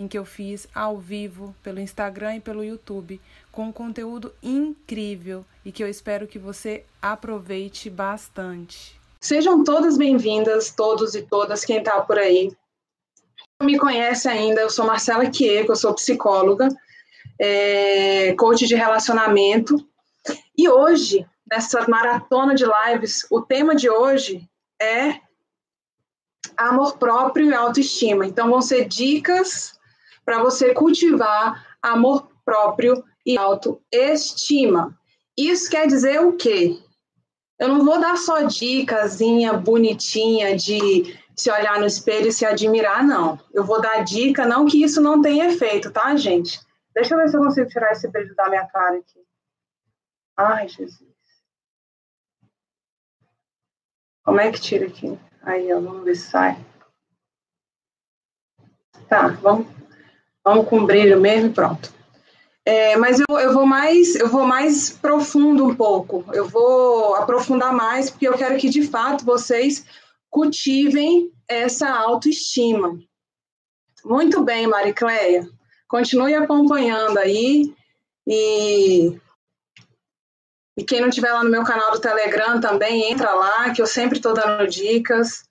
[0.00, 3.20] em que eu fiz ao vivo pelo Instagram e pelo YouTube,
[3.52, 8.98] com um conteúdo incrível e que eu espero que você aproveite bastante.
[9.20, 12.50] Sejam todas bem-vindas, todos e todas, quem está por aí.
[13.60, 16.70] Não me conhece ainda, eu sou Marcela Quieco, eu sou psicóloga,
[17.38, 19.86] é, coach de relacionamento.
[20.56, 24.48] E hoje, nessa maratona de lives, o tema de hoje
[24.80, 25.20] é
[26.56, 28.24] amor próprio e autoestima.
[28.24, 29.78] Então, vão ser dicas
[30.30, 34.96] para você cultivar amor próprio e autoestima.
[35.36, 36.80] Isso quer dizer o quê?
[37.58, 43.02] Eu não vou dar só dicasinha bonitinha de se olhar no espelho e se admirar,
[43.02, 43.40] não.
[43.52, 46.60] Eu vou dar dica, não que isso não tenha efeito, tá, gente?
[46.94, 49.20] Deixa eu ver se eu consigo tirar esse beijo da minha cara aqui.
[50.36, 51.10] Ai, Jesus.
[54.24, 55.18] Como é que tira aqui?
[55.42, 56.56] Aí, ó, vamos ver se sai.
[59.08, 59.79] Tá, vamos
[60.44, 61.92] Vamos com brilho mesmo e pronto.
[62.64, 66.24] É, mas eu, eu, vou mais eu vou mais profundo um pouco.
[66.32, 69.84] Eu vou aprofundar mais porque eu quero que de fato vocês
[70.28, 72.98] cultivem essa autoestima.
[74.04, 75.48] Muito bem, Maricleia.
[75.88, 77.74] Continue acompanhando aí
[78.26, 79.18] e
[80.78, 83.86] e quem não estiver lá no meu canal do Telegram também entra lá, que eu
[83.86, 85.44] sempre estou dando dicas.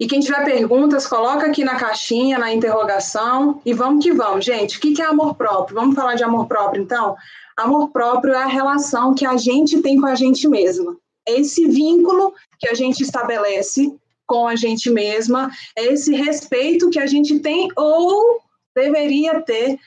[0.00, 4.44] E quem tiver perguntas, coloca aqui na caixinha, na interrogação, e vamos que vamos.
[4.44, 5.74] Gente, o que é amor próprio?
[5.74, 7.16] Vamos falar de amor próprio, então?
[7.56, 10.96] Amor próprio é a relação que a gente tem com a gente mesma.
[11.26, 13.92] É esse vínculo que a gente estabelece
[14.24, 18.40] com a gente mesma, é esse respeito que a gente tem ou
[18.76, 19.78] deveria ter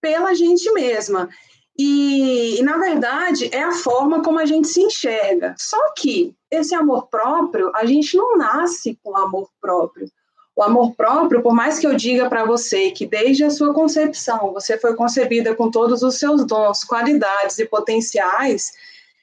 [0.00, 1.28] pela gente mesma.
[1.82, 5.54] E, e, na verdade, é a forma como a gente se enxerga.
[5.56, 10.06] Só que esse amor próprio, a gente não nasce com amor próprio.
[10.54, 14.52] O amor próprio, por mais que eu diga para você que desde a sua concepção
[14.52, 18.72] você foi concebida com todos os seus dons, qualidades e potenciais,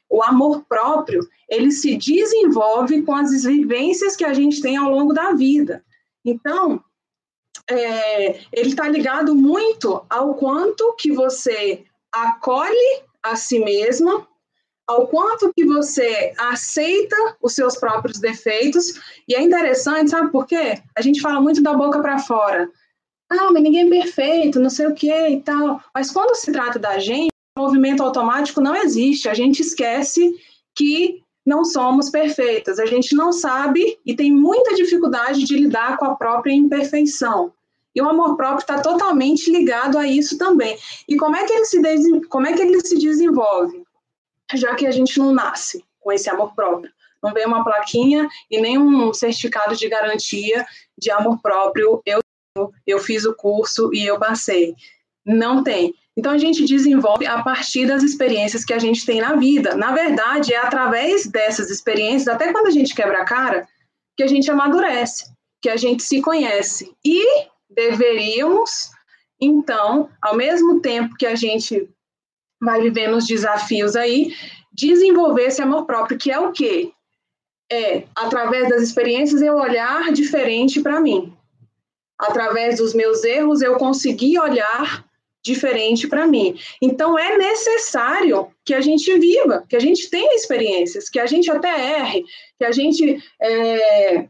[0.09, 5.13] o amor próprio, ele se desenvolve com as vivências que a gente tem ao longo
[5.13, 5.85] da vida.
[6.25, 6.84] Então,
[7.69, 14.28] é, ele está ligado muito ao quanto que você acolhe a si mesma,
[14.88, 18.94] ao quanto que você aceita os seus próprios defeitos,
[19.28, 20.81] e é interessante, sabe por quê?
[20.97, 22.69] A gente fala muito da boca para fora.
[23.29, 25.81] Ah, mas ninguém é perfeito, não sei o que e tal.
[25.94, 29.28] Mas quando se trata da gente, o movimento automático não existe.
[29.28, 30.34] A gente esquece
[30.74, 32.79] que não somos perfeitas.
[32.79, 37.51] A gente não sabe e tem muita dificuldade de lidar com a própria imperfeição.
[37.97, 40.78] E o amor próprio está totalmente ligado a isso também.
[41.09, 41.81] E como é que ele se
[42.30, 43.84] como é que ele se desenvolve?
[44.53, 46.91] Já que a gente não nasce com esse amor próprio,
[47.24, 50.63] não vem uma plaquinha e nem um certificado de garantia
[50.96, 52.00] de amor próprio.
[52.06, 52.19] Eu
[52.86, 54.75] eu fiz o curso e eu passei.
[55.25, 55.91] Não tem.
[56.16, 59.75] Então a gente desenvolve a partir das experiências que a gente tem na vida.
[59.75, 63.68] Na verdade, é através dessas experiências, até quando a gente quebra a cara,
[64.16, 66.96] que a gente amadurece, que a gente se conhece.
[67.03, 67.25] E
[67.78, 68.90] deveríamos,
[69.40, 71.88] então, ao mesmo tempo que a gente
[72.60, 74.34] vai vivendo os desafios aí,
[74.74, 76.92] desenvolver esse amor próprio, que é o quê?
[77.72, 81.32] É, através das experiências, eu olhar diferente para mim.
[82.18, 85.06] Através dos meus erros, eu conseguir olhar
[85.44, 86.60] diferente para mim.
[86.82, 91.50] Então, é necessário que a gente viva, que a gente tenha experiências, que a gente
[91.52, 92.26] até erre,
[92.58, 94.28] que a gente é,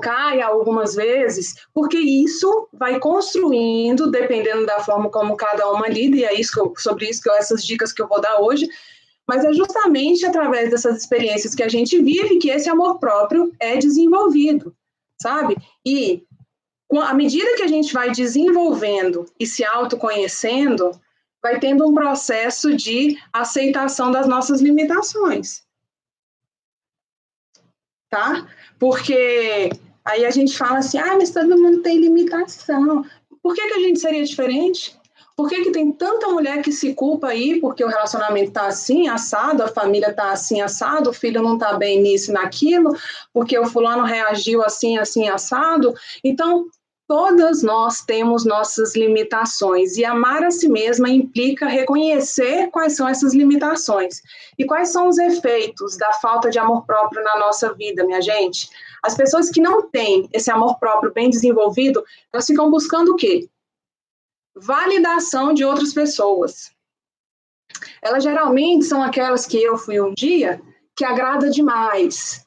[0.00, 6.24] caia algumas vezes, porque isso vai construindo, dependendo da forma como cada uma lida, e
[6.24, 8.68] é isso eu, sobre isso que eu, essas dicas que eu vou dar hoje,
[9.26, 13.76] mas é justamente através dessas experiências que a gente vive que esse amor próprio é
[13.76, 14.74] desenvolvido,
[15.20, 15.56] sabe?
[15.86, 16.24] E
[16.98, 20.90] à medida que a gente vai desenvolvendo e se autoconhecendo,
[21.42, 25.62] vai tendo um processo de aceitação das nossas limitações.
[28.10, 28.48] Tá?
[28.80, 29.70] Porque
[30.04, 33.04] Aí a gente fala assim, ah, mas todo mundo tem limitação.
[33.42, 34.98] Por que, que a gente seria diferente?
[35.36, 39.08] Por que, que tem tanta mulher que se culpa aí porque o relacionamento está assim,
[39.08, 42.94] assado, a família está assim, assado, o filho não está bem nisso naquilo,
[43.32, 45.94] porque o fulano reagiu assim, assim, assado?
[46.22, 46.66] Então,
[47.10, 53.34] todas nós temos nossas limitações e amar a si mesma implica reconhecer quais são essas
[53.34, 54.22] limitações
[54.56, 58.70] e quais são os efeitos da falta de amor próprio na nossa vida, minha gente.
[59.02, 63.48] As pessoas que não têm esse amor próprio bem desenvolvido, elas ficam buscando o quê?
[64.54, 66.70] Validação de outras pessoas.
[68.00, 70.62] Elas geralmente são aquelas que eu fui um dia,
[70.94, 72.46] que agrada demais,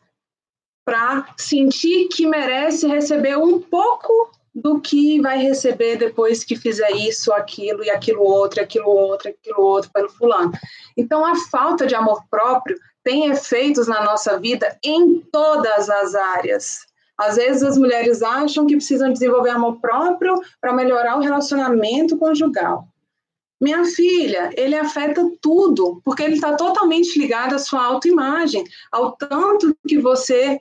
[0.86, 7.34] para sentir que merece receber um pouco do que vai receber depois que fizer isso,
[7.34, 10.52] aquilo e aquilo outro, aquilo outro, aquilo outro pelo fulano.
[10.96, 16.86] Então a falta de amor próprio tem efeitos na nossa vida em todas as áreas.
[17.18, 22.88] Às vezes as mulheres acham que precisam desenvolver amor próprio para melhorar o relacionamento conjugal.
[23.62, 29.76] Minha filha, ele afeta tudo, porque ele está totalmente ligado à sua autoimagem, ao tanto
[29.88, 30.60] que você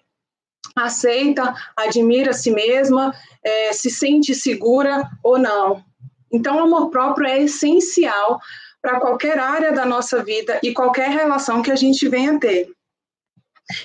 [0.76, 5.84] aceita, admira a si mesma, é, se sente segura ou não.
[6.32, 8.40] Então, o amor próprio é essencial
[8.80, 12.68] para qualquer área da nossa vida e qualquer relação que a gente venha ter.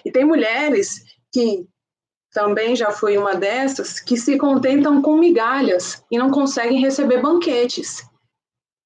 [0.04, 1.68] E tem mulheres que
[2.34, 8.04] também já fui uma dessas que se contentam com migalhas e não conseguem receber banquetes.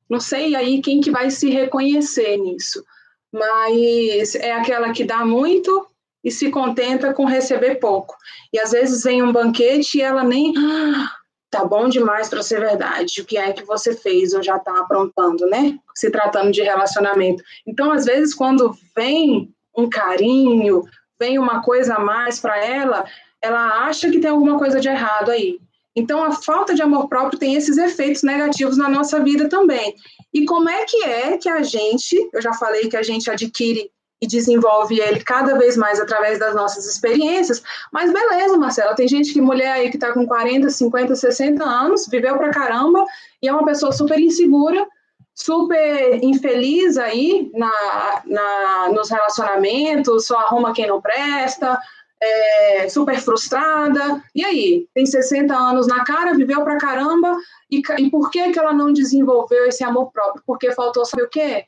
[0.09, 2.83] Não sei aí quem que vai se reconhecer nisso,
[3.31, 5.87] mas é aquela que dá muito
[6.23, 8.15] e se contenta com receber pouco.
[8.53, 11.09] E às vezes vem um banquete e ela nem ah,
[11.49, 13.21] tá bom demais para ser verdade.
[13.21, 15.77] O que é que você fez ou já está aprontando, né?
[15.95, 17.43] Se tratando de relacionamento.
[17.67, 20.83] Então, às vezes, quando vem um carinho,
[21.19, 23.05] vem uma coisa a mais para ela,
[23.41, 25.59] ela acha que tem alguma coisa de errado aí.
[25.95, 29.93] Então, a falta de amor próprio tem esses efeitos negativos na nossa vida também.
[30.33, 33.91] E como é que é que a gente, eu já falei que a gente adquire
[34.21, 39.33] e desenvolve ele cada vez mais através das nossas experiências, mas beleza, Marcela, tem gente
[39.33, 43.03] que, mulher aí que está com 40, 50, 60 anos, viveu pra caramba
[43.41, 44.87] e é uma pessoa super insegura,
[45.33, 51.79] super infeliz aí na, na, nos relacionamentos, só arruma quem não presta,
[52.21, 54.23] é, super frustrada.
[54.35, 54.87] E aí?
[54.93, 57.35] Tem 60 anos na cara, viveu pra caramba,
[57.69, 60.43] e, e por que, que ela não desenvolveu esse amor próprio?
[60.45, 61.65] Porque faltou saber o quê?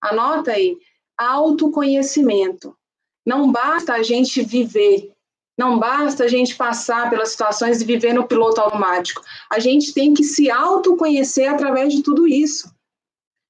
[0.00, 0.76] Anota aí.
[1.22, 2.76] Autoconhecimento.
[3.24, 5.12] Não basta a gente viver,
[5.56, 9.22] não basta a gente passar pelas situações e viver no piloto automático.
[9.50, 12.68] A gente tem que se autoconhecer através de tudo isso.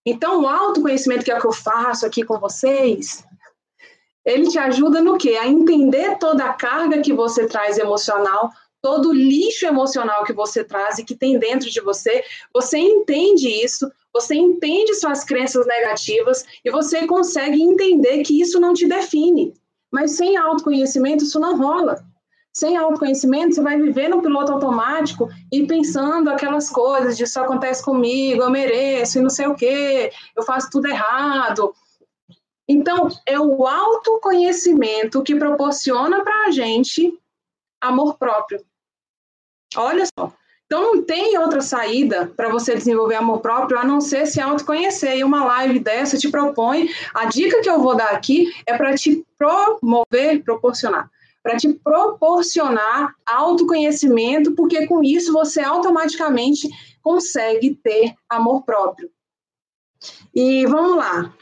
[0.05, 3.25] Então, o autoconhecimento que é o que eu faço aqui com vocês,
[4.25, 5.39] ele te ajuda no quê?
[5.41, 8.51] A entender toda a carga que você traz emocional,
[8.83, 12.25] todo o lixo emocional que você traz e que tem dentro de você.
[12.53, 18.75] Você entende isso, você entende suas crenças negativas e você consegue entender que isso não
[18.75, 19.55] te define.
[19.91, 22.05] Mas sem autoconhecimento, isso não rola.
[22.53, 27.83] Sem autoconhecimento, você vai viver no piloto automático e pensando aquelas coisas de isso acontece
[27.83, 31.75] comigo, eu mereço e não sei o quê, eu faço tudo errado.
[32.69, 37.19] Então, é o autoconhecimento que proporciona para a gente
[37.81, 38.61] amor próprio.
[39.77, 40.33] Olha só.
[40.67, 45.19] Então, não tem outra saída para você desenvolver amor próprio a não ser se autoconhecer.
[45.19, 46.89] E uma live dessa te propõe.
[47.13, 51.11] A dica que eu vou dar aqui é para te promover, proporcionar.
[51.43, 56.71] Para te proporcionar autoconhecimento, porque com isso você automaticamente
[57.03, 59.11] consegue ter amor próprio.
[60.35, 61.35] E vamos lá.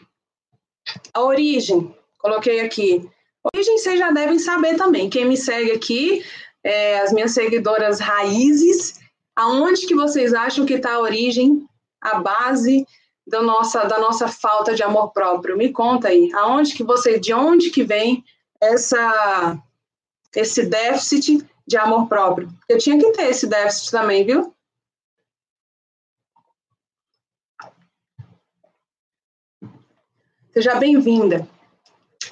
[1.15, 3.09] A origem, coloquei aqui.
[3.55, 5.09] Origem vocês já devem saber também.
[5.09, 6.25] Quem me segue aqui,
[6.65, 9.01] é, as minhas seguidoras raízes,
[9.35, 11.67] aonde que vocês acham que está a origem,
[12.01, 12.87] a base
[13.27, 15.57] da nossa, da nossa falta de amor próprio?
[15.57, 16.31] Me conta aí.
[16.35, 18.25] Aonde que você, de onde que vem
[18.61, 19.59] essa,
[20.35, 22.49] esse déficit de amor próprio?
[22.69, 24.55] Eu tinha que ter esse déficit também, viu?
[30.53, 31.49] Seja bem-vinda.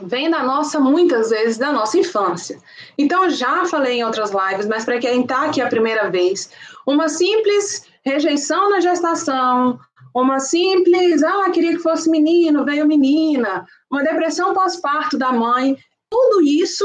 [0.02, 2.60] Vem da nossa, muitas vezes, da nossa infância.
[2.96, 6.50] Então, já falei em outras lives, mas para quem está aqui a primeira vez,
[6.86, 9.78] uma simples rejeição na gestação,
[10.14, 15.76] uma simples, ah, queria que fosse menino, veio menina, uma depressão pós-parto da mãe,
[16.10, 16.84] tudo isso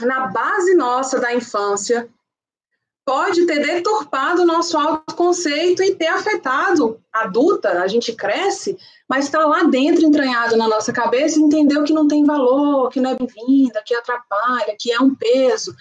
[0.00, 2.08] na base nossa da infância
[3.04, 8.76] pode ter deturpado o nosso autoconceito e ter afetado adulta, a gente cresce,
[9.08, 13.10] mas está lá dentro, entranhado na nossa cabeça, entendeu que não tem valor, que não
[13.10, 15.74] é bem-vinda, que atrapalha, que é um peso.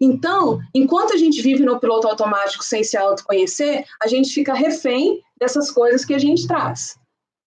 [0.00, 5.20] Então, enquanto a gente vive no piloto automático sem se autoconhecer, a gente fica refém
[5.38, 6.96] dessas coisas que a gente traz.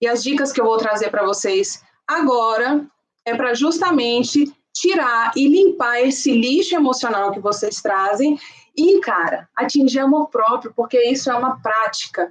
[0.02, 2.86] E as dicas que eu vou trazer para vocês agora
[3.26, 8.38] é para justamente tirar e limpar esse lixo emocional que vocês trazem
[8.76, 12.30] E, cara, atingir amor próprio, porque isso é uma prática.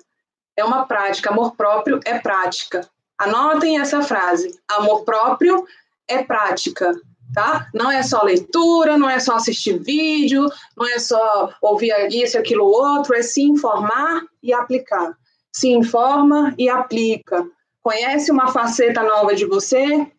[0.57, 1.31] É uma prática.
[1.31, 2.89] Amor próprio é prática.
[3.19, 4.59] Anotem essa frase.
[4.69, 5.67] Amor próprio
[6.09, 6.93] é prática,
[7.35, 7.69] tá?
[7.73, 12.65] Não é só leitura, não é só assistir vídeo, não é só ouvir isso, aquilo,
[12.65, 15.17] outro, é se informar e aplicar.
[15.53, 17.47] Se informa e aplica.
[17.83, 20.11] Conhece uma faceta nova de você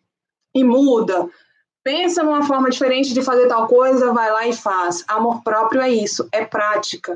[0.54, 1.28] e muda.
[1.84, 5.04] Pensa numa forma diferente de fazer tal coisa, vai lá e faz.
[5.08, 7.14] Amor próprio é isso, é prática.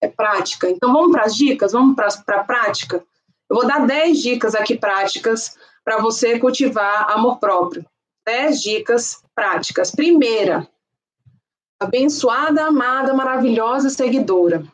[0.00, 0.68] É prática.
[0.68, 3.04] Então vamos para as dicas, vamos para a prática.
[3.48, 7.84] Eu vou dar 10 dicas aqui práticas para você cultivar amor próprio.
[8.26, 9.90] 10 dicas práticas.
[9.90, 10.68] Primeira,
[11.80, 14.64] abençoada, amada, maravilhosa seguidora.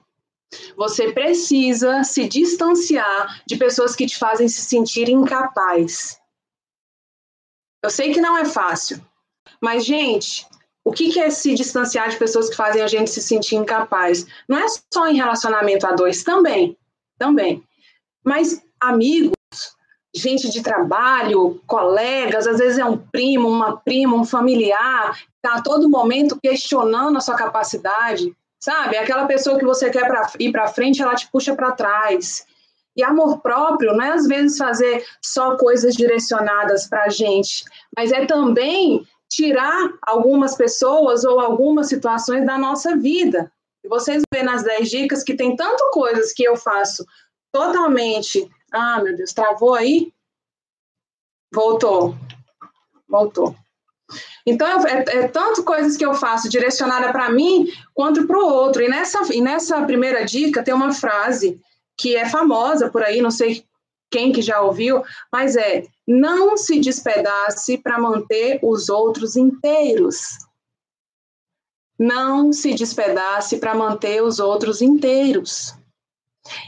[0.76, 6.18] Você precisa se distanciar de pessoas que te fazem se sentir incapaz.
[7.82, 9.04] Eu sei que não é fácil,
[9.64, 10.46] mas, gente,
[10.84, 14.26] o que é se distanciar de pessoas que fazem a gente se sentir incapaz?
[14.46, 16.76] Não é só em relacionamento a dois, também,
[17.18, 17.64] também.
[18.22, 19.32] Mas amigos,
[20.14, 25.62] gente de trabalho, colegas, às vezes é um primo, uma prima, um familiar, está a
[25.62, 28.98] todo momento questionando a sua capacidade, sabe?
[28.98, 32.46] Aquela pessoa que você quer pra, ir para frente, ela te puxa para trás.
[32.94, 37.64] E amor próprio não é às vezes fazer só coisas direcionadas para a gente,
[37.96, 43.50] mas é também tirar algumas pessoas ou algumas situações da nossa vida.
[43.82, 47.04] E vocês vêem nas 10 dicas que tem tanto coisas que eu faço
[47.52, 48.48] totalmente.
[48.72, 50.12] Ah, meu Deus, travou aí?
[51.52, 52.16] Voltou.
[53.08, 53.54] Voltou.
[54.46, 58.82] Então, é, é tanto coisas que eu faço direcionada para mim quanto para o outro.
[58.82, 61.60] E nessa, e nessa primeira dica tem uma frase
[61.96, 63.64] que é famosa por aí, não sei
[64.14, 65.02] quem que já ouviu,
[65.32, 70.38] mas é não se despedace para manter os outros inteiros.
[71.98, 75.74] Não se despedace para manter os outros inteiros.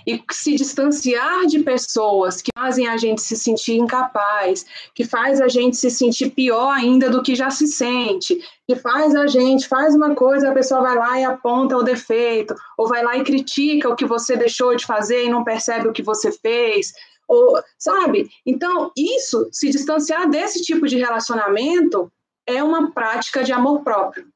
[0.07, 5.49] E se distanciar de pessoas que fazem a gente se sentir incapaz, que faz a
[5.49, 9.95] gente se sentir pior ainda do que já se sente, que faz a gente, faz
[9.95, 13.91] uma coisa, a pessoa vai lá e aponta o defeito, ou vai lá e critica
[13.91, 16.95] o que você deixou de fazer e não percebe o que você fez,
[17.29, 18.29] ou, sabe?
[18.45, 22.13] Então, isso, se distanciar desse tipo de relacionamento,
[22.47, 24.29] é uma prática de amor próprio.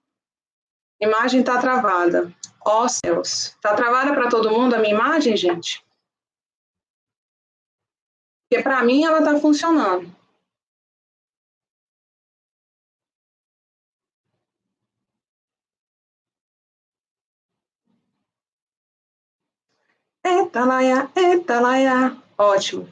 [1.00, 2.32] Imagem está travada.
[2.64, 3.54] Ó oh, céus.
[3.54, 5.82] Está travada para todo mundo a minha imagem, gente?
[8.50, 10.14] Porque para mim ela está funcionando.
[20.24, 22.16] Eita, laia, eita, laia.
[22.40, 22.88] Ótimo.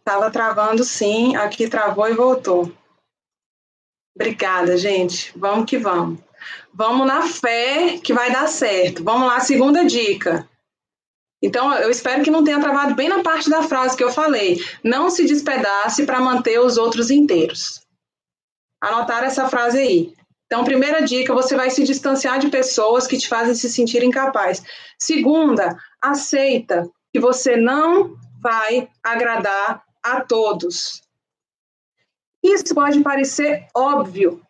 [0.00, 2.72] Estava travando sim, aqui travou e voltou.
[4.12, 5.32] Obrigada, gente.
[5.38, 6.18] Vamos que vamos.
[6.72, 9.04] Vamos na fé que vai dar certo.
[9.04, 10.48] Vamos lá, segunda dica.
[11.40, 14.58] Então, eu espero que não tenha travado bem na parte da frase que eu falei.
[14.82, 17.86] Não se despedace para manter os outros inteiros.
[18.82, 20.14] Anotar essa frase aí.
[20.54, 24.62] Então, primeira dica, você vai se distanciar de pessoas que te fazem se sentir incapaz.
[24.96, 31.02] Segunda, aceita que você não vai agradar a todos.
[32.40, 34.40] Isso pode parecer óbvio,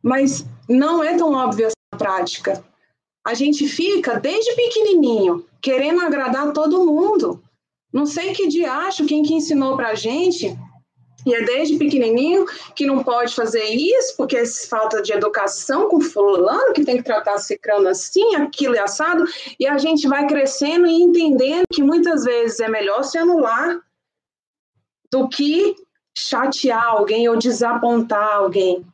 [0.00, 2.64] mas não é tão óbvio essa prática.
[3.26, 7.42] A gente fica desde pequenininho querendo agradar todo mundo.
[7.92, 10.56] Não sei que diacho quem que ensinou pra gente
[11.24, 16.00] e é desde pequenininho que não pode fazer isso, porque é falta de educação com
[16.00, 19.24] fulano, que tem que tratar cicrano assim, aquilo e assado,
[19.58, 23.80] e a gente vai crescendo e entendendo que muitas vezes é melhor se anular
[25.10, 25.76] do que
[26.16, 28.84] chatear alguém ou desapontar alguém.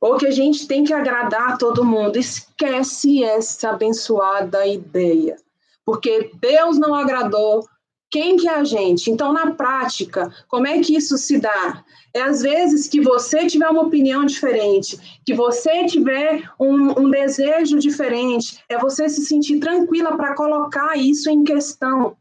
[0.00, 2.18] Ou que a gente tem que agradar todo mundo.
[2.18, 5.36] Esquece essa abençoada ideia.
[5.84, 7.68] Porque Deus não agradou
[8.10, 9.10] quem que é a gente?
[9.10, 11.84] Então, na prática, como é que isso se dá?
[12.12, 17.78] É às vezes que você tiver uma opinião diferente, que você tiver um, um desejo
[17.78, 22.16] diferente, é você se sentir tranquila para colocar isso em questão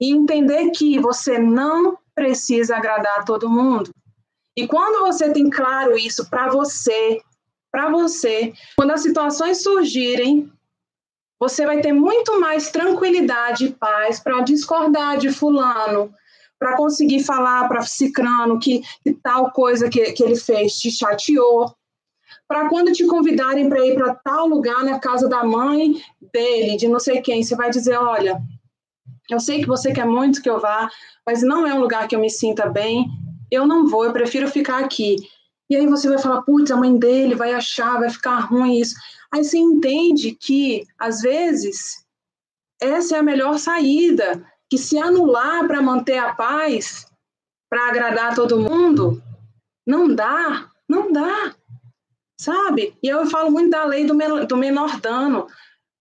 [0.00, 3.90] e entender que você não precisa agradar a todo mundo.
[4.56, 7.20] E quando você tem claro isso para você,
[7.70, 10.50] para você, quando as situações surgirem,
[11.44, 16.10] você vai ter muito mais tranquilidade e paz para discordar de fulano,
[16.58, 21.70] para conseguir falar para cicrano que, que, tal coisa que, que ele fez te chateou,
[22.48, 26.00] para quando te convidarem para ir para tal lugar na casa da mãe
[26.32, 28.40] dele, de não sei quem, você vai dizer, olha,
[29.28, 30.88] eu sei que você quer muito que eu vá,
[31.26, 33.06] mas não é um lugar que eu me sinta bem,
[33.50, 35.16] eu não vou, eu prefiro ficar aqui.
[35.68, 38.94] E aí você vai falar, putz, a mãe dele vai achar, vai ficar ruim isso.
[39.32, 42.04] Aí você entende que, às vezes,
[42.80, 47.06] essa é a melhor saída, que se anular para manter a paz,
[47.70, 49.22] para agradar todo mundo,
[49.86, 51.54] não dá, não dá,
[52.38, 52.96] sabe?
[53.02, 55.46] E eu falo muito da lei do menor, do menor dano.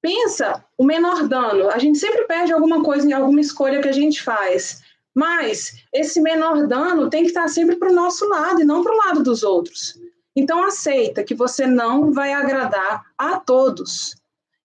[0.02, 3.94] Pensa, o menor dano, a gente sempre perde alguma coisa em alguma escolha que a
[3.94, 4.84] gente faz.
[5.16, 8.94] Mas esse menor dano tem que estar sempre para o nosso lado e não para
[8.94, 10.00] o lado dos outros.
[10.36, 14.16] Então aceita que você não vai agradar a todos.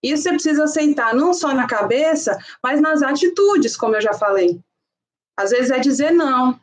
[0.03, 4.59] Isso você precisa aceitar não só na cabeça, mas nas atitudes, como eu já falei.
[5.37, 6.59] Às vezes é dizer não,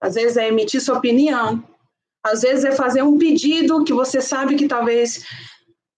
[0.00, 1.62] às vezes é emitir sua opinião,
[2.22, 5.24] às vezes é fazer um pedido que você sabe que talvez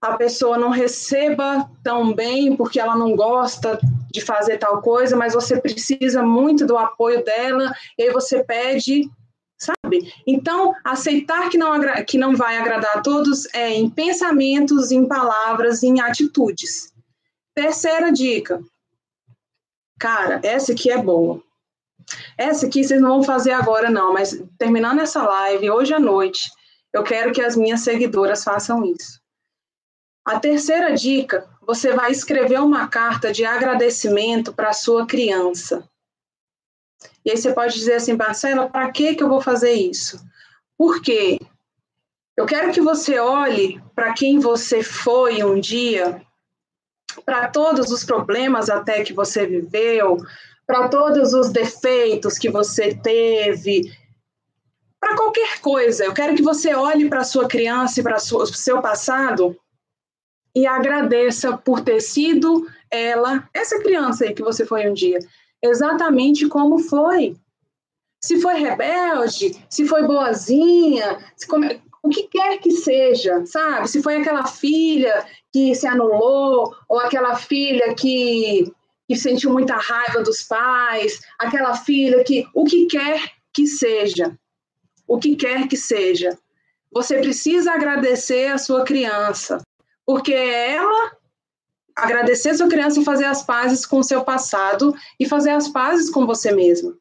[0.01, 3.79] a pessoa não receba tão bem porque ela não gosta
[4.17, 9.11] de fazer tal coisa, mas você precisa muito do apoio dela, e aí você pede,
[9.59, 10.11] sabe?
[10.27, 15.83] Então, aceitar que não, que não vai agradar a todos é em pensamentos, em palavras,
[15.83, 16.95] em atitudes.
[17.55, 18.59] Terceira dica.
[20.01, 21.43] Cara, essa aqui é boa.
[22.39, 26.51] Essa aqui vocês não vão fazer agora, não, mas terminando essa live, hoje à noite,
[26.93, 29.21] eu quero que as minhas seguidoras façam isso.
[30.25, 35.83] A terceira dica, você vai escrever uma carta de agradecimento para a sua criança.
[37.25, 40.25] E aí você pode dizer assim, Marcela, para que, que eu vou fazer isso?
[40.79, 41.41] Por quê?
[42.37, 46.23] Eu quero que você olhe para quem você foi um dia,
[47.25, 50.19] para todos os problemas até que você viveu,
[50.67, 53.93] para todos os defeitos que você teve,
[55.01, 56.05] para qualquer coisa.
[56.05, 59.59] Eu quero que você olhe para sua criança e para o seu passado
[60.57, 65.19] e agradeça por ter sido ela, essa criança aí que você foi um dia,
[65.63, 67.37] exatamente como foi.
[68.25, 71.83] Se foi rebelde, se foi boazinha, se come...
[72.03, 73.87] o que quer que seja, sabe?
[73.87, 78.73] Se foi aquela filha que se anulou, ou aquela filha que,
[79.07, 82.49] que sentiu muita raiva dos pais, aquela filha que.
[82.55, 83.21] O que quer
[83.53, 84.35] que seja.
[85.07, 86.39] O que quer que seja.
[86.91, 89.61] Você precisa agradecer a sua criança
[90.07, 91.13] porque ela
[91.97, 96.11] agradecer sua criança e fazer as pazes com o seu passado e fazer as pazes
[96.11, 96.97] com você mesma.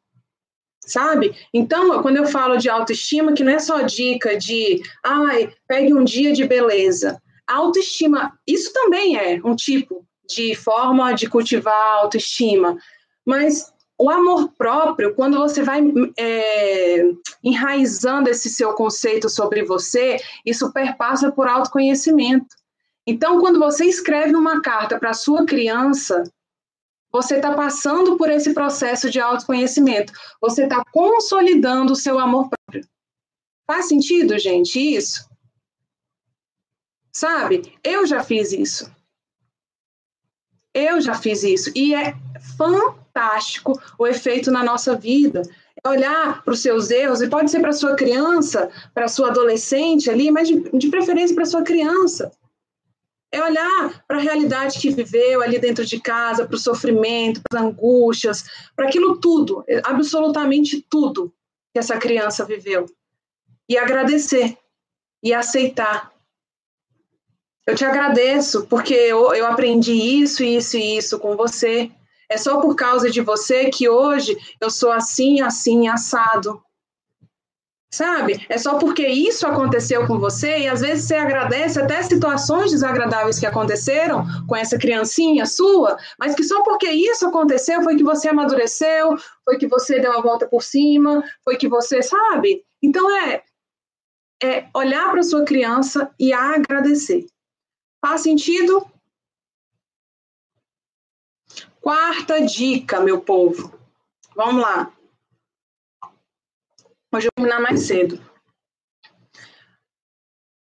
[0.80, 1.34] Sabe?
[1.52, 6.04] Então, quando eu falo de autoestima, que não é só dica de, ai, pegue um
[6.04, 7.20] dia de beleza.
[7.46, 12.76] A autoestima, isso também é um tipo de forma de cultivar a autoestima,
[13.24, 15.80] mas o amor próprio, quando você vai
[16.18, 17.02] é,
[17.42, 22.54] enraizando esse seu conceito sobre você, isso perpassa por autoconhecimento.
[23.06, 26.24] Então, quando você escreve uma carta para sua criança,
[27.12, 30.12] você está passando por esse processo de autoconhecimento.
[30.40, 32.86] Você está consolidando o seu amor próprio.
[33.64, 35.28] Faz sentido, gente, isso?
[37.14, 37.78] Sabe?
[37.82, 38.92] Eu já fiz isso.
[40.74, 41.70] Eu já fiz isso.
[41.76, 42.14] E é
[42.58, 45.42] fantástico o efeito na nossa vida.
[45.82, 50.10] É olhar para os seus erros, e pode ser para sua criança, para sua adolescente
[50.10, 52.32] ali, mas de, de preferência para sua criança
[53.32, 57.60] é olhar para a realidade que viveu ali dentro de casa, para o sofrimento, para
[57.60, 61.32] as angústias, para aquilo tudo, absolutamente tudo
[61.72, 62.86] que essa criança viveu.
[63.68, 64.56] E agradecer
[65.22, 66.12] e aceitar.
[67.66, 71.90] Eu te agradeço porque eu, eu aprendi isso, isso e isso com você.
[72.28, 76.62] É só por causa de você que hoje eu sou assim, assim, assado.
[77.92, 78.44] Sabe?
[78.48, 83.38] É só porque isso aconteceu com você e às vezes você agradece até situações desagradáveis
[83.38, 88.28] que aconteceram com essa criancinha sua, mas que só porque isso aconteceu foi que você
[88.28, 92.64] amadureceu, foi que você deu a volta por cima, foi que você, sabe?
[92.82, 93.42] Então é,
[94.42, 97.26] é olhar para sua criança e agradecer.
[98.04, 98.84] Faz sentido?
[101.80, 103.72] Quarta dica, meu povo.
[104.34, 104.92] Vamos lá.
[107.16, 108.22] Vou terminar mais cedo.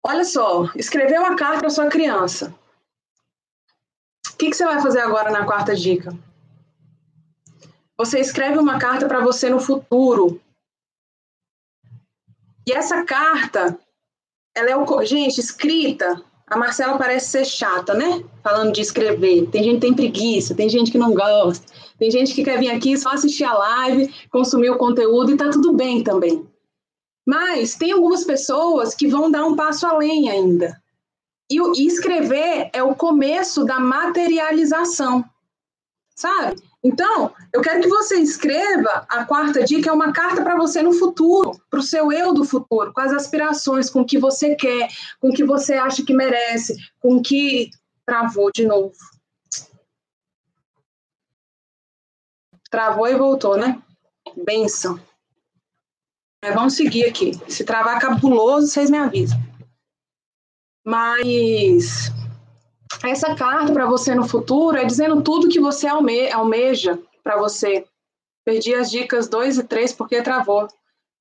[0.02, 2.56] Olha só, escreveu uma carta para sua criança.
[4.32, 6.18] O que, que você vai fazer agora na quarta dica?
[7.98, 10.42] Você escreve uma carta para você no futuro.
[12.66, 13.78] E essa carta,
[14.56, 15.04] ela é o.
[15.04, 16.24] Gente, escrita.
[16.48, 18.24] A Marcela parece ser chata, né?
[18.44, 19.48] Falando de escrever.
[19.48, 21.66] Tem gente que tem preguiça, tem gente que não gosta.
[21.98, 25.50] Tem gente que quer vir aqui só assistir a live, consumir o conteúdo e tá
[25.50, 26.48] tudo bem também.
[27.26, 30.80] Mas tem algumas pessoas que vão dar um passo além ainda.
[31.50, 35.26] E, e escrever é o começo da materialização,
[36.16, 36.62] sabe?
[36.86, 40.94] Então, eu quero que você escreva a quarta dica, é uma carta para você no
[40.94, 44.88] futuro, para o seu eu do futuro, com as aspirações, com o que você quer,
[45.20, 47.72] com o que você acha que merece, com o que
[48.06, 48.94] travou de novo.
[52.70, 53.82] Travou e voltou, né?
[54.46, 55.00] Benção.
[56.44, 57.32] Mas vamos seguir aqui.
[57.50, 59.40] Se travar cabuloso, vocês me avisam.
[60.86, 62.12] Mas
[63.10, 67.86] essa carta para você no futuro é dizendo tudo que você alme almeja para você.
[68.46, 70.68] Perdi as dicas 2 e 3 porque travou.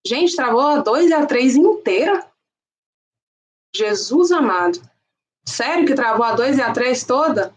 [0.07, 2.27] Gente, travou a 2 e a 3 inteira?
[3.75, 4.81] Jesus amado.
[5.47, 7.55] Sério que travou a 2 e a 3 toda?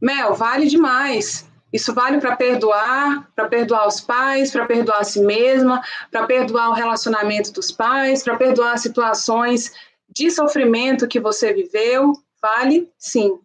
[0.00, 1.48] Mel, vale demais.
[1.72, 6.70] Isso vale para perdoar, para perdoar os pais, para perdoar a si mesma, para perdoar
[6.70, 9.72] o relacionamento dos pais, para perdoar situações
[10.08, 12.12] de sofrimento que você viveu.
[12.40, 13.38] Vale sim.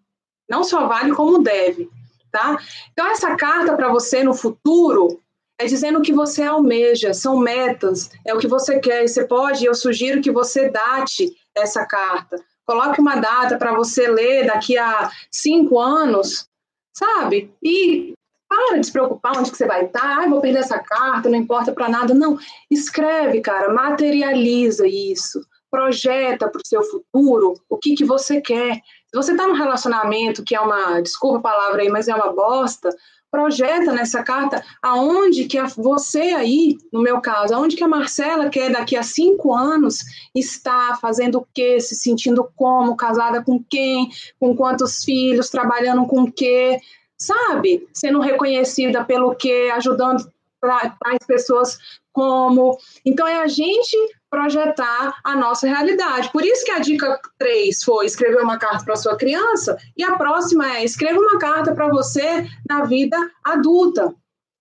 [0.49, 1.89] Não só vale, como deve.
[2.31, 2.57] Tá?
[2.91, 5.21] Então, essa carta para você no futuro
[5.59, 9.03] é dizendo o que você almeja, são metas, é o que você quer.
[9.03, 12.43] E você pode, eu sugiro que você date essa carta.
[12.65, 16.47] Coloque uma data para você ler daqui a cinco anos,
[16.93, 17.53] sabe?
[17.61, 18.13] E
[18.47, 21.37] para de se preocupar onde que você vai estar, ah, vou perder essa carta, não
[21.37, 22.13] importa para nada.
[22.13, 22.37] Não,
[22.69, 25.41] escreve, cara, materializa isso,
[25.73, 28.75] projeta para o seu futuro o que, que você quer.
[28.75, 32.31] Se você está num relacionamento que é uma, desculpa a palavra aí, mas é uma
[32.31, 32.95] bosta,
[33.31, 38.51] projeta nessa carta aonde que a, você aí, no meu caso, aonde que a Marcela
[38.51, 39.97] quer daqui a cinco anos
[40.35, 46.21] estar fazendo o quê, se sentindo como, casada com quem, com quantos filhos, trabalhando com
[46.21, 46.77] o quê,
[47.17, 47.87] sabe?
[47.91, 50.31] Sendo reconhecida pelo quê, ajudando
[50.61, 51.79] as pessoas
[52.13, 52.77] como.
[53.05, 53.97] Então, é a gente
[54.29, 56.31] projetar a nossa realidade.
[56.31, 60.15] Por isso que a dica 3 foi escrever uma carta para sua criança, e a
[60.15, 64.15] próxima é escreva uma carta para você na vida adulta,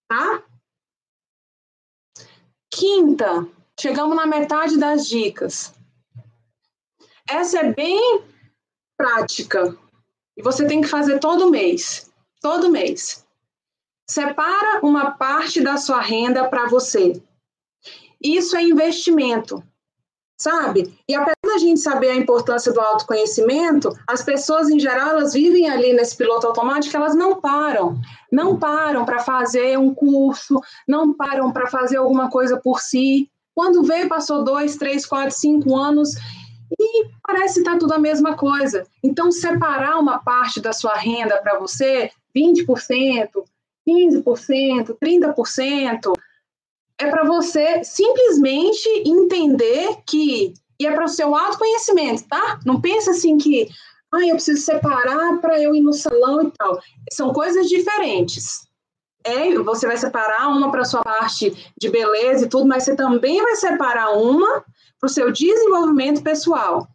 [0.09, 0.43] tá?
[2.71, 3.47] Quinta,
[3.79, 5.73] chegamos na metade das dicas.
[7.29, 8.23] Essa é bem
[8.97, 9.77] prática
[10.37, 12.11] e você tem que fazer todo mês.
[12.41, 13.27] Todo mês.
[14.09, 17.23] Separa uma parte da sua renda para você.
[18.23, 19.63] Isso é investimento,
[20.39, 20.97] sabe?
[21.09, 25.69] E apesar da gente saber a importância do autoconhecimento, as pessoas em geral elas vivem
[25.69, 31.53] ali nesse piloto automático, elas não param, não param para fazer um curso, não param
[31.53, 33.29] para fazer alguma coisa por si.
[33.55, 36.11] Quando veio, passou dois, três, quatro, cinco anos
[36.79, 38.87] e parece estar tá tudo a mesma coisa.
[39.03, 43.29] Então, separar uma parte da sua renda para você, 20%,
[43.87, 46.13] 15%, 30%,
[47.03, 50.55] é para você simplesmente entender que.
[50.81, 52.59] E é para o seu autoconhecimento, tá?
[52.65, 53.69] Não pensa assim que.
[54.13, 56.79] Ah, eu preciso separar para eu ir no salão e tal.
[57.11, 58.69] São coisas diferentes.
[59.25, 63.41] É, você vai separar uma para sua parte de beleza e tudo, mas você também
[63.43, 64.65] vai separar uma
[65.01, 66.87] para o seu desenvolvimento pessoal.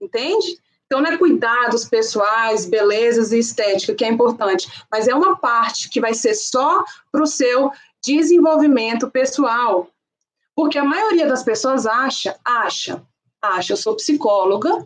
[0.00, 0.58] Entende?
[0.86, 5.88] Então, não é cuidados pessoais, belezas e estética que é importante, mas é uma parte
[5.88, 7.70] que vai ser só para o seu
[8.02, 9.88] desenvolvimento pessoal.
[10.54, 13.02] Porque a maioria das pessoas acha, acha,
[13.40, 14.84] acha, eu sou psicóloga,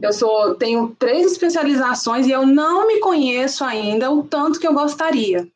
[0.00, 4.74] eu sou, tenho três especializações e eu não me conheço ainda o tanto que eu
[4.74, 5.48] gostaria.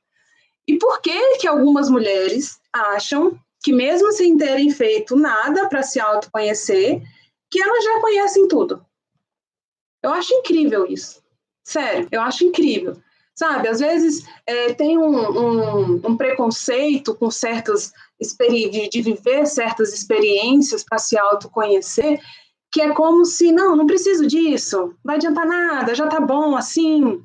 [0.66, 5.98] E por que que algumas mulheres acham que mesmo sem terem feito nada para se
[5.98, 7.02] autoconhecer,
[7.50, 8.84] que elas já conhecem tudo?
[10.02, 11.22] Eu acho incrível isso.
[11.64, 12.96] Sério, eu acho incrível.
[13.38, 19.94] Sabe, às vezes é, tem um, um, um, preconceito com certas de, de viver certas
[19.94, 22.20] experiências para se autoconhecer,
[22.72, 26.56] que é como se, não, não preciso disso, não vai adiantar nada, já tá bom
[26.56, 27.22] assim.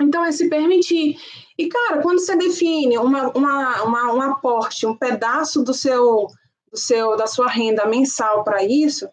[0.00, 1.16] Então, é se permitir.
[1.58, 6.28] E, cara, quando você define uma, uma, uma, um aporte, um pedaço do seu,
[6.70, 9.08] do seu da sua renda mensal para isso,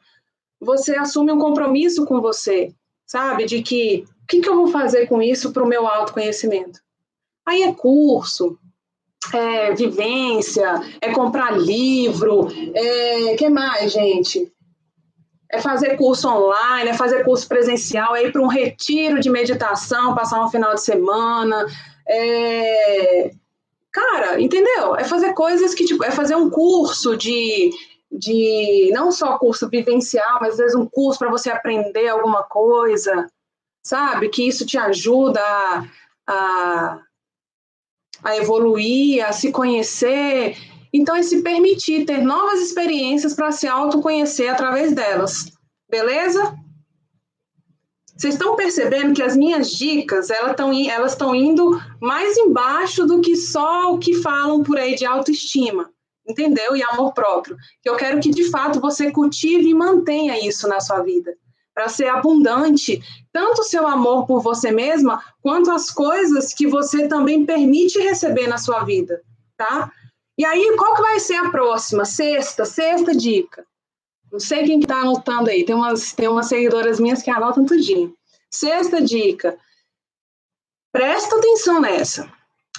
[0.61, 2.71] você assume um compromisso com você,
[3.07, 3.45] sabe?
[3.45, 6.79] De que que, que eu vou fazer com isso para o meu autoconhecimento?
[7.45, 8.59] Aí é curso,
[9.33, 14.53] é vivência, é comprar livro, é que mais, gente?
[15.51, 20.13] É fazer curso online, é fazer curso presencial, é ir para um retiro de meditação,
[20.13, 21.65] passar um final de semana,
[22.07, 23.31] é...
[23.91, 24.95] Cara, entendeu?
[24.95, 27.71] É fazer coisas que, tipo, é fazer um curso de,
[28.11, 33.27] de não só curso vivencial, mas às vezes um curso para você aprender alguma coisa,
[33.83, 34.29] sabe?
[34.29, 35.85] Que isso te ajuda a,
[36.27, 37.01] a,
[38.23, 40.57] a evoluir, a se conhecer.
[40.93, 45.51] Então, é se permitir ter novas experiências para se autoconhecer através delas.
[45.89, 46.55] Beleza?
[48.19, 53.21] Vocês estão percebendo que as minhas dicas elas estão elas estão indo mais embaixo do
[53.21, 55.89] que só o que falam por aí de autoestima,
[56.27, 56.75] entendeu?
[56.75, 57.55] E amor próprio.
[57.83, 61.33] Eu quero que de fato você cultive e mantenha isso na sua vida,
[61.73, 63.01] para ser abundante,
[63.31, 68.47] tanto o seu amor por você mesma, quanto as coisas que você também permite receber
[68.47, 69.21] na sua vida,
[69.55, 69.91] tá?
[70.37, 72.05] E aí, qual que vai ser a próxima?
[72.05, 73.65] Sexta, sexta dica.
[74.31, 78.13] Não sei quem está anotando aí, tem umas, tem umas seguidoras minhas que anotam tudinho.
[78.51, 79.57] Sexta dica,
[80.91, 82.31] presta atenção nessa.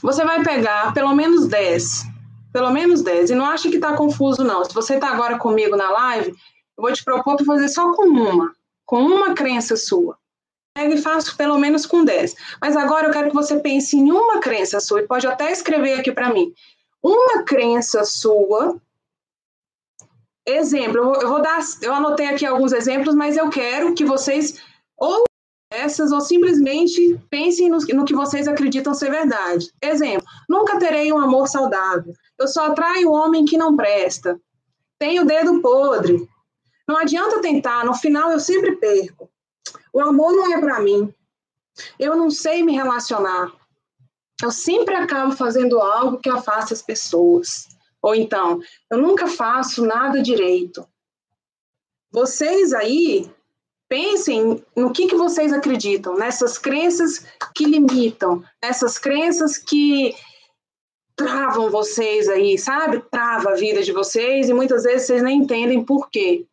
[0.03, 2.05] Você vai pegar pelo menos 10,
[2.53, 4.64] pelo menos 10, e não acha que está confuso não.
[4.64, 8.09] Se você está agora comigo na live, eu vou te propor para fazer só com
[8.09, 8.55] uma,
[8.90, 10.18] com uma crença sua.
[10.76, 12.35] Pega e faço pelo menos com 10.
[12.61, 16.00] Mas agora eu quero que você pense em uma crença sua, e pode até escrever
[16.00, 16.53] aqui para mim.
[17.00, 18.81] Uma crença sua
[20.44, 24.61] Exemplo, eu vou, dar, eu anotei aqui alguns exemplos, mas eu quero que vocês
[24.96, 25.22] ou
[25.72, 29.70] essas ou simplesmente pensem no, no, que vocês acreditam ser verdade.
[29.81, 32.12] Exemplo, nunca terei um amor saudável.
[32.37, 34.40] Eu só atraio o homem que não presta.
[34.98, 36.29] Tenho o dedo podre.
[36.90, 39.31] Não adianta tentar, no final eu sempre perco.
[39.92, 41.14] O amor não é para mim.
[41.96, 43.53] Eu não sei me relacionar.
[44.42, 47.68] Eu sempre acabo fazendo algo que afasta as pessoas.
[48.03, 50.85] Ou então, eu nunca faço nada direito.
[52.11, 53.31] Vocês aí
[53.88, 57.24] pensem no que, que vocês acreditam, nessas crenças
[57.55, 60.12] que limitam, nessas crenças que
[61.14, 63.00] travam vocês aí, sabe?
[63.12, 66.48] Trava a vida de vocês e muitas vezes vocês nem entendem por quê.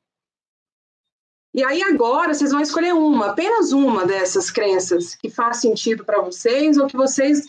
[1.57, 6.21] E aí agora vocês vão escolher uma, apenas uma dessas crenças que faz sentido para
[6.21, 7.47] vocês ou que vocês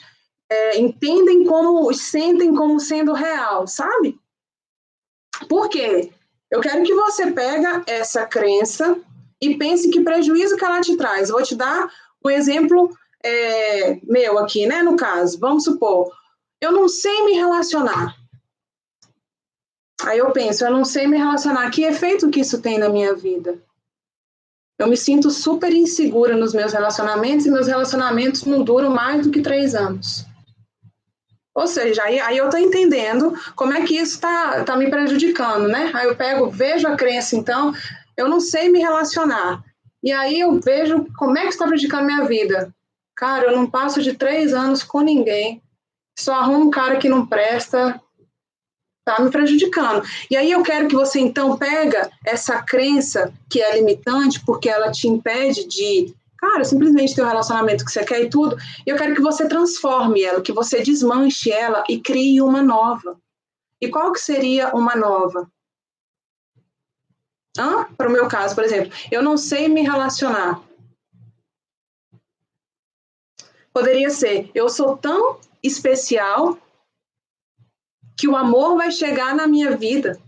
[0.49, 4.19] é, entendem como, sentem como sendo real, sabe?
[5.47, 6.11] Por quê?
[6.51, 8.99] Eu quero que você pega essa crença
[9.43, 11.29] e pense que prejuízo que ela te traz.
[11.29, 11.93] vou te dar
[12.25, 12.91] um exemplo
[13.23, 14.83] é, meu aqui, né?
[14.83, 16.11] No caso, vamos supor,
[16.63, 18.17] eu não sei me relacionar.
[20.03, 21.71] Aí eu penso, eu não sei me relacionar.
[21.71, 23.68] Que efeito que isso tem na minha vida?
[24.79, 29.33] Eu me sinto super insegura nos meus relacionamentos e meus relacionamentos não duram mais do
[29.33, 30.25] que três anos.
[31.53, 35.67] Ou seja, aí, aí eu estou entendendo como é que isso está tá me prejudicando,
[35.67, 35.91] né?
[35.93, 37.75] Aí eu pego, vejo a crença, então,
[38.17, 39.65] eu não sei me relacionar.
[40.01, 42.73] E aí eu vejo como é que está prejudicando minha vida.
[43.17, 45.61] Cara, eu não passo de três anos com ninguém,
[46.17, 48.01] só arrumo um cara que não presta,
[49.17, 50.03] tá me prejudicando.
[50.31, 54.91] E aí eu quero que você então pega essa crença que é limitante, porque ela
[54.91, 58.97] te impede de cara, simplesmente ter um relacionamento que você quer e tudo, e eu
[58.97, 63.19] quero que você transforme ela, que você desmanche ela e crie uma nova.
[63.81, 65.51] E qual que seria uma nova?
[67.97, 70.63] Para o meu caso, por exemplo, eu não sei me relacionar.
[73.73, 76.57] Poderia ser, eu sou tão especial
[78.19, 80.21] que o amor vai chegar na minha vida.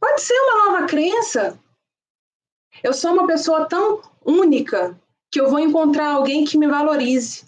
[0.00, 1.58] Pode ser uma nova crença.
[2.82, 4.98] Eu sou uma pessoa tão única
[5.30, 7.46] que eu vou encontrar alguém que me valorize.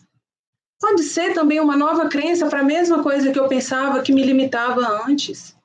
[0.80, 4.24] Pode ser também uma nova crença para a mesma coisa que eu pensava que me
[4.24, 5.56] limitava antes.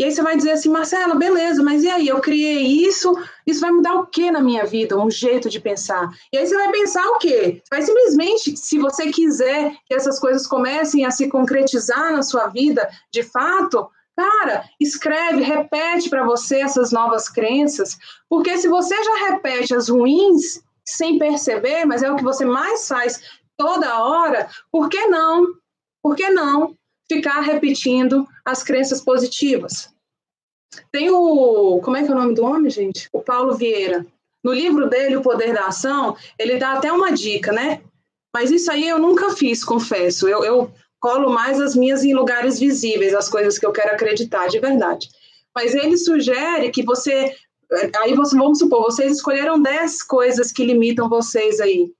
[0.00, 2.08] E aí você vai dizer assim, Marcela, beleza, mas e aí?
[2.08, 3.14] Eu criei isso,
[3.46, 4.98] isso vai mudar o que na minha vida?
[4.98, 6.08] Um jeito de pensar.
[6.32, 7.62] E aí você vai pensar o quê?
[7.70, 12.88] Vai simplesmente, se você quiser que essas coisas comecem a se concretizar na sua vida,
[13.12, 17.96] de fato, Cara, escreve, repete para você essas novas crenças,
[18.28, 22.86] porque se você já repete as ruins sem perceber, mas é o que você mais
[22.86, 23.22] faz
[23.56, 25.46] toda hora, por que não?
[26.02, 26.76] Por que não
[27.12, 29.92] ficar repetindo as crenças positivas?
[30.92, 31.80] Tem o.
[31.82, 33.08] Como é que é o nome do homem, gente?
[33.12, 34.06] O Paulo Vieira.
[34.42, 37.82] No livro dele, O Poder da Ação, ele dá até uma dica, né?
[38.34, 40.26] Mas isso aí eu nunca fiz, confesso.
[40.28, 44.46] Eu, eu colo mais as minhas em lugares visíveis, as coisas que eu quero acreditar
[44.46, 45.10] de verdade.
[45.54, 47.34] Mas ele sugere que você.
[48.02, 51.92] Aí você, vamos supor, vocês escolheram 10 coisas que limitam vocês aí.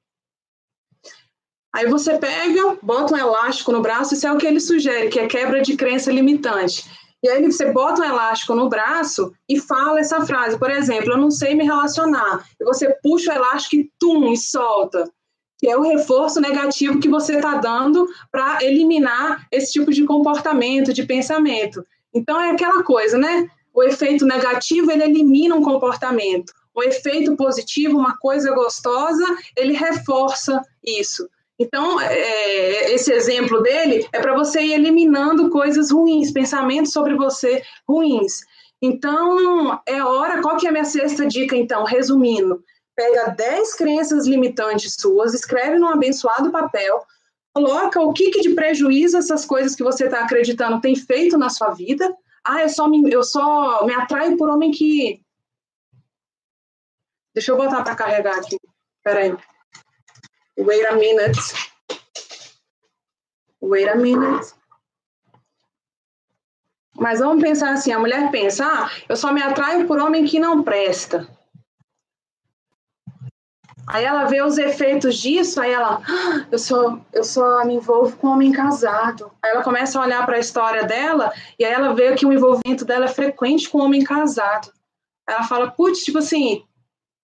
[1.73, 5.21] Aí você pega, bota um elástico no braço, isso é o que ele sugere, que
[5.21, 6.85] é quebra de crença limitante.
[7.23, 10.59] E aí você bota um elástico no braço e fala essa frase.
[10.59, 12.45] Por exemplo, eu não sei me relacionar.
[12.59, 15.05] E você puxa o elástico e tum, e solta
[15.61, 20.91] que é o reforço negativo que você está dando para eliminar esse tipo de comportamento,
[20.91, 21.85] de pensamento.
[22.15, 23.47] Então é aquela coisa, né?
[23.75, 26.51] O efeito negativo ele elimina um comportamento.
[26.75, 31.29] O efeito positivo, uma coisa gostosa, ele reforça isso.
[31.61, 37.63] Então, é, esse exemplo dele é para você ir eliminando coisas ruins, pensamentos sobre você
[37.87, 38.41] ruins.
[38.81, 40.41] Então, é hora.
[40.41, 41.85] Qual que é a minha sexta dica, então?
[41.85, 42.65] Resumindo,
[42.97, 47.05] pega 10 crenças limitantes suas, escreve num abençoado papel,
[47.53, 51.51] coloca o que, que de prejuízo essas coisas que você está acreditando tem feito na
[51.51, 52.11] sua vida.
[52.43, 55.23] Ah, eu só me, eu só me atraio por homem que.
[57.35, 58.57] Deixa eu botar para carregar aqui.
[59.05, 59.37] Peraí.
[60.61, 61.41] Wait a minute.
[63.63, 64.53] Wait a minute.
[66.95, 70.39] Mas vamos pensar assim: a mulher pensa, ah, eu só me atraio por homem que
[70.39, 71.27] não presta.
[73.87, 78.17] Aí ela vê os efeitos disso, aí ela, ah, eu só, eu só me envolvo
[78.19, 79.33] com homem casado.
[79.43, 82.33] Aí ela começa a olhar para a história dela e aí ela vê que o
[82.33, 84.71] envolvimento dela é frequente com homem casado.
[85.27, 86.65] Ela fala, putz, tipo assim,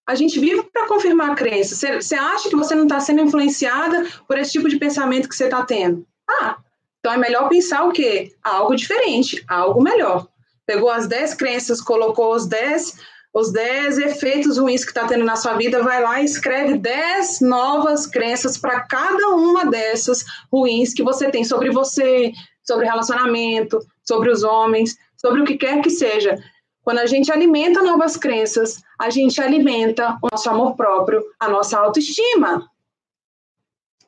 [0.06, 1.74] a gente vive para confirmar a crença.
[1.74, 5.44] Você acha que você não está sendo influenciada por esse tipo de pensamento que você
[5.44, 6.06] está tendo?
[6.28, 6.56] Ah,
[7.00, 8.32] então é melhor pensar o quê?
[8.42, 10.28] Algo diferente, algo melhor.
[10.64, 15.36] Pegou as 10 crenças, colocou os 10 os 10 efeitos ruins que está tendo na
[15.36, 21.02] sua vida, vai lá e escreve 10 novas crenças para cada uma dessas ruins que
[21.02, 22.32] você tem sobre você,
[22.66, 26.38] sobre relacionamento, sobre os homens, sobre o que quer que seja.
[26.82, 31.78] Quando a gente alimenta novas crenças, a gente alimenta o nosso amor próprio, a nossa
[31.78, 32.70] autoestima.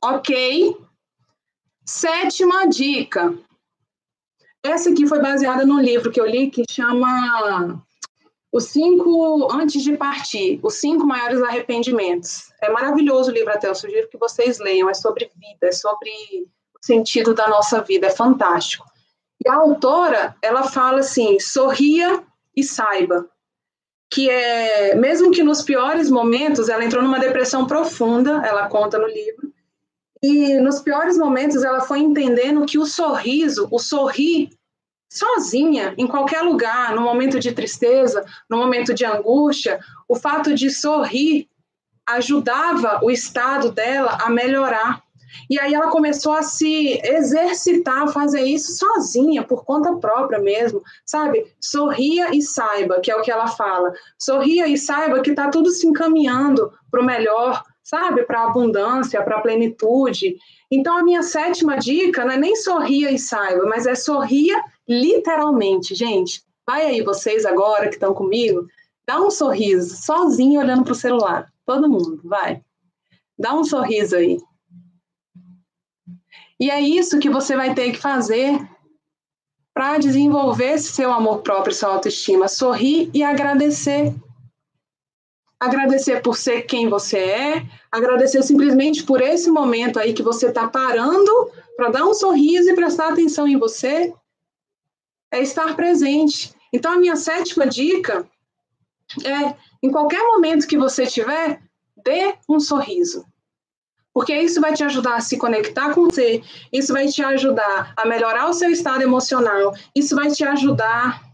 [0.03, 0.77] Ok?
[1.85, 3.35] Sétima dica.
[4.62, 7.83] Essa aqui foi baseada no livro que eu li que chama
[8.53, 12.53] os cinco, antes de partir, os cinco maiores arrependimentos.
[12.62, 14.88] É maravilhoso o livro até, eu sugiro que vocês leiam.
[14.88, 18.87] É sobre vida, é sobre o sentido da nossa vida, é fantástico.
[19.44, 22.24] E a autora, ela fala assim: sorria
[22.57, 23.29] e saiba.
[24.10, 29.06] Que é, mesmo que nos piores momentos, ela entrou numa depressão profunda, ela conta no
[29.06, 29.52] livro,
[30.22, 34.50] e nos piores momentos ela foi entendendo que o sorriso, o sorrir,
[35.10, 40.70] sozinha, em qualquer lugar, no momento de tristeza, no momento de angústia, o fato de
[40.70, 41.48] sorrir
[42.06, 45.02] ajudava o estado dela a melhorar.
[45.48, 50.82] E aí ela começou a se exercitar, a fazer isso sozinha, por conta própria mesmo,
[51.04, 51.46] sabe?
[51.60, 53.92] Sorria e saiba, que é o que ela fala.
[54.18, 58.24] Sorria e saiba que está tudo se encaminhando para o melhor, sabe?
[58.24, 60.36] Para a abundância, para a plenitude.
[60.70, 65.94] Então a minha sétima dica não é nem sorria e saiba, mas é sorria literalmente,
[65.94, 66.42] gente.
[66.66, 68.66] Vai aí vocês agora que estão comigo,
[69.06, 71.50] dá um sorriso, sozinho olhando para o celular.
[71.64, 72.62] Todo mundo, vai.
[73.38, 74.38] Dá um sorriso aí.
[76.60, 78.58] E é isso que você vai ter que fazer
[79.72, 82.48] para desenvolver seu amor próprio, sua autoestima.
[82.48, 84.12] Sorrir e agradecer.
[85.60, 90.68] Agradecer por ser quem você é, agradecer simplesmente por esse momento aí que você está
[90.68, 94.14] parando para dar um sorriso e prestar atenção em você
[95.32, 96.52] é estar presente.
[96.72, 98.28] Então, a minha sétima dica
[99.24, 101.60] é: em qualquer momento que você tiver,
[102.04, 103.24] dê um sorriso.
[104.12, 106.42] Porque isso vai te ajudar a se conectar com você,
[106.72, 111.27] isso vai te ajudar a melhorar o seu estado emocional, isso vai te ajudar